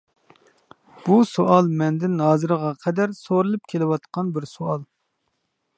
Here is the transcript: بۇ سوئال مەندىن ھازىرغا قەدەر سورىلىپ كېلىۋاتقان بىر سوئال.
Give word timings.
بۇ 1.07 1.17
سوئال 1.31 1.69
مەندىن 1.81 2.15
ھازىرغا 2.27 2.73
قەدەر 2.85 3.15
سورىلىپ 3.19 3.71
كېلىۋاتقان 3.75 4.35
بىر 4.39 4.49
سوئال. 4.57 4.89